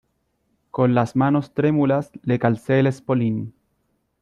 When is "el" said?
2.79-2.87